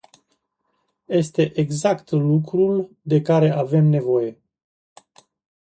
[1.07, 4.39] Este exact lucrul de care avem nevoie.